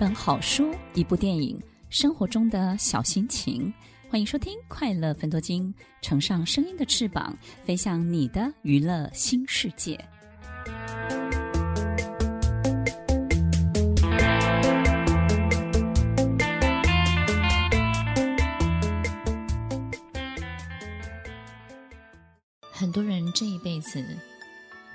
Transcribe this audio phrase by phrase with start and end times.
[0.00, 1.60] 本好书，一部电影，
[1.90, 3.70] 生活中的小心情。
[4.08, 7.36] 欢迎收听《快乐分多金》，乘上声音的翅膀，
[7.66, 10.02] 飞向你的娱乐新世界。
[22.72, 24.02] 很多人这一辈子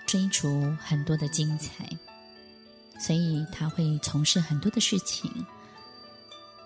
[0.08, 1.88] 追逐很多的精彩。
[3.06, 5.32] 所以他会从事很多的事情，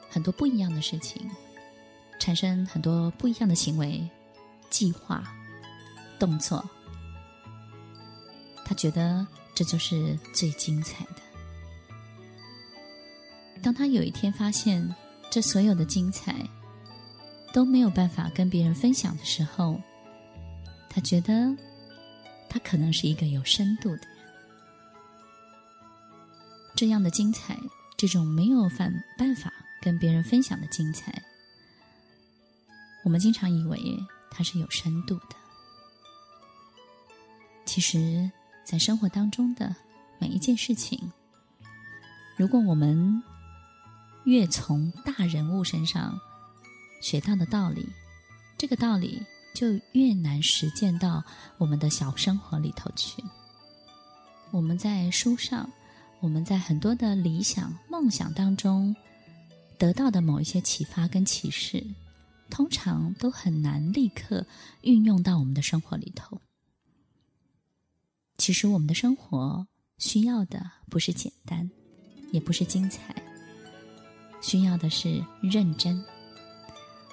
[0.09, 1.29] 很多不一样的事情，
[2.17, 4.09] 产生很多不一样的行为、
[4.69, 5.21] 计划、
[6.17, 6.63] 动作。
[8.63, 11.15] 他觉得这就是最精彩的。
[13.61, 14.95] 当他有一天发现
[15.29, 16.33] 这所有的精彩
[17.51, 19.77] 都没有办法跟别人分享的时候，
[20.89, 21.53] 他觉得
[22.47, 24.18] 他可能是一个有深度的人。
[26.79, 27.59] 这样的精彩，
[27.97, 31.13] 这种没有办办法跟别人分享的精彩，
[33.03, 33.99] 我们经常以为
[34.31, 35.35] 它是有深度的。
[37.65, 38.31] 其实，
[38.63, 39.75] 在生活当中的
[40.19, 41.11] 每一件事情，
[42.37, 43.21] 如果我们
[44.23, 46.17] 越从大人物身上
[47.01, 47.85] 学到的道理，
[48.57, 49.21] 这个道理
[49.53, 51.21] 就越难实践到
[51.57, 53.21] 我们的小生活里头去。
[54.51, 55.69] 我们在书上。
[56.21, 58.95] 我们在很多的理想、梦想当中
[59.77, 61.85] 得到的某一些启发跟启示，
[62.49, 64.45] 通常都很难立刻
[64.81, 66.41] 运用到我们的生活里头。
[68.37, 69.65] 其实，我们的生活
[69.97, 71.69] 需要的不是简单，
[72.31, 73.15] 也不是精彩，
[74.41, 76.03] 需要的是认真。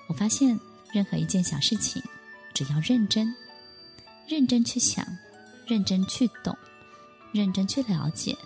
[0.09, 0.59] 我发现，
[0.93, 2.03] 任何一件小事情，
[2.55, 3.33] 只要认真、
[4.29, 5.07] 认真去想、
[5.67, 6.57] 认真去懂、
[7.33, 8.37] 认真去了解。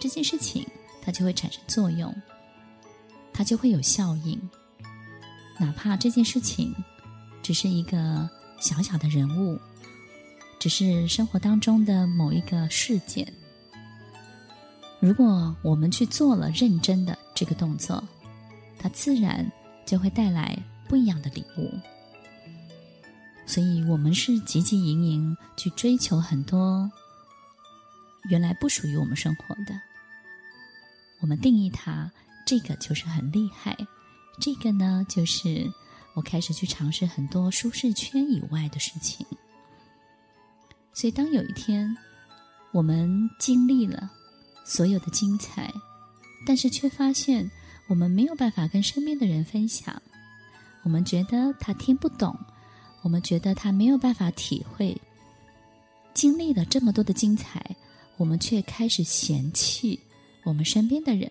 [0.00, 0.66] 这件事情，
[1.02, 2.12] 它就会产生作用，
[3.32, 4.40] 它就会有效应。
[5.58, 6.74] 哪怕这件事情
[7.42, 9.60] 只是一个小小的人物，
[10.58, 13.30] 只是生活当中的某一个事件，
[15.00, 18.02] 如果我们去做了认真的这个动作，
[18.78, 19.46] 它自然
[19.84, 20.58] 就会带来
[20.88, 21.70] 不一样的礼物。
[23.46, 26.90] 所以，我们是汲汲营营去追求很多
[28.30, 29.89] 原来不属于我们生活的。
[31.20, 32.10] 我们定义它，
[32.46, 33.76] 这个就是很厉害。
[34.40, 35.70] 这个呢，就是
[36.14, 39.26] 我开始去尝试很多舒适圈以外的事情。
[40.92, 41.96] 所以，当有一天
[42.72, 44.10] 我们经历了
[44.64, 45.72] 所有的精彩，
[46.46, 47.50] 但是却发现
[47.86, 50.00] 我们没有办法跟身边的人分享，
[50.82, 52.36] 我们觉得他听不懂，
[53.02, 54.98] 我们觉得他没有办法体会。
[56.12, 57.76] 经历了这么多的精彩，
[58.16, 60.00] 我们却开始嫌弃。
[60.44, 61.30] 我们身边的人，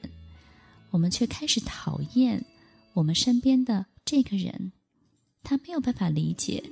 [0.91, 2.45] 我们却开始讨厌
[2.93, 4.71] 我们身边的这个人。
[5.43, 6.63] 他没有办法理解，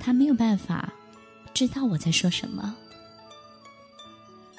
[0.00, 0.92] 他没有办法
[1.54, 2.74] 知道我在说什么。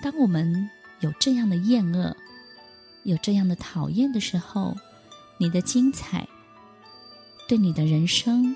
[0.02, 0.70] 当我们
[1.02, 2.16] 有这样的厌恶，
[3.04, 4.76] 有这样的讨厌的时候，
[5.38, 6.28] 你的精彩
[7.48, 8.56] 对你的人生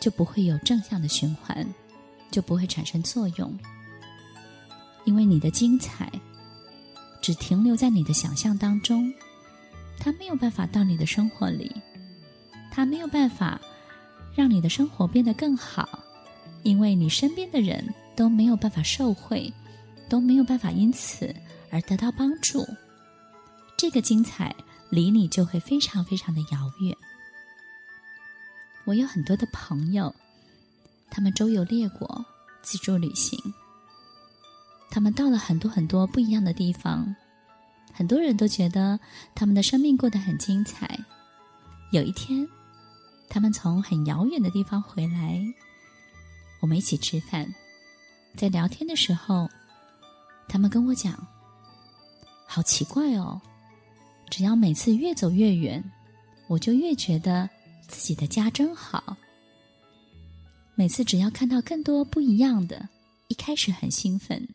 [0.00, 1.66] 就不会有正向的循环，
[2.30, 3.58] 就不会产生作用，
[5.04, 6.10] 因为你的精彩。
[7.24, 9.10] 只停留在你的想象当中，
[9.98, 11.74] 它没有办法到你的生活里，
[12.70, 13.58] 它没有办法
[14.34, 15.88] 让你的生活变得更好，
[16.64, 17.82] 因为你身边的人
[18.14, 19.50] 都没有办法受惠，
[20.06, 21.34] 都没有办法因此
[21.70, 22.62] 而得到帮助，
[23.78, 24.54] 这个精彩
[24.90, 26.94] 离你就会非常非常的遥远。
[28.84, 30.14] 我有很多的朋友，
[31.08, 32.22] 他们周游列国，
[32.60, 33.40] 自助旅行。
[34.90, 37.14] 他们到了很多很多不一样的地方，
[37.92, 38.98] 很多人都觉得
[39.34, 40.98] 他们的生命过得很精彩。
[41.92, 42.46] 有一天，
[43.28, 45.40] 他们从很遥远的地方回来，
[46.60, 47.52] 我们一起吃饭，
[48.36, 49.48] 在聊天的时候，
[50.48, 51.26] 他们跟我讲
[52.46, 53.40] ：“好奇怪哦，
[54.30, 55.82] 只要每次越走越远，
[56.48, 57.48] 我就越觉得
[57.86, 59.16] 自己的家真好。
[60.74, 62.88] 每次只要看到更多不一样的，
[63.28, 64.48] 一开始很兴奋。”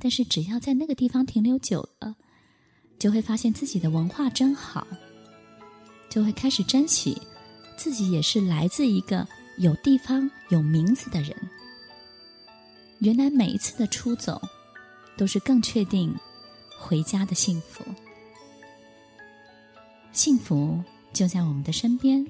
[0.00, 2.16] 但是只要在那个地方停留久了，
[2.98, 4.86] 就会发现自己的文化真好，
[6.08, 7.20] 就会开始珍惜
[7.76, 11.36] 自己也是来自一个有地方、有名字的人。
[13.00, 14.40] 原来每一次的出走，
[15.16, 16.14] 都是更确定
[16.78, 17.84] 回家的幸福。
[20.12, 20.82] 幸福
[21.12, 22.26] 就在我们的身边，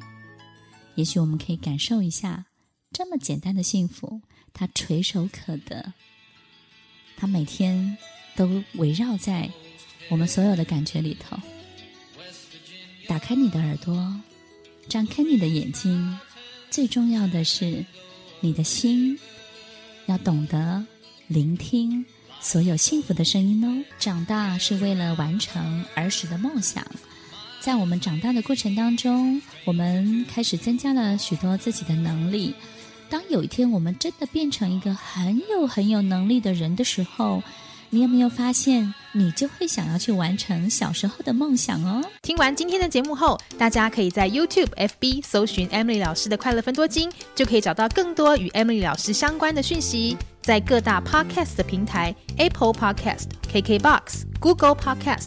[0.96, 2.46] 也许我们可以感受一下
[2.92, 4.20] 这么简单的幸福，
[4.52, 5.92] 它垂手可得。
[7.20, 7.98] 它每天
[8.34, 9.46] 都围绕在
[10.08, 11.36] 我们所有的感觉里头，
[13.06, 14.18] 打开你的耳朵，
[14.88, 16.18] 张开你的眼睛，
[16.70, 17.84] 最重要的是，
[18.40, 19.18] 你的心
[20.06, 20.82] 要懂得
[21.26, 22.02] 聆听
[22.40, 23.84] 所有幸福的声音哦。
[23.98, 26.82] 长大是为了完成儿时的梦想，
[27.60, 32.54] 在我们长大的过程当中，我们开始增加了许多自己的能力。
[33.10, 37.42] 当有一天我们真的变成一个很有很有能力的人的时候，
[37.90, 42.00] 你有没有发现，你就会想要去完成小时候的梦想哦？
[42.22, 50.16] 听完今天的节目后，大家可以在 YouTube、FB 搜寻 Emily 老师的快乐分多金，就可以找到更多与 Emily 老师相关的讯息。
[50.40, 55.26] 在各大 Podcast 的平台，Apple Podcast、KKBox、Google Podcast、